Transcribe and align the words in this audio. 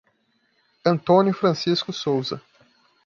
Antônio 0.83 1.31
Francisco 1.31 1.93
Souza 1.93 2.41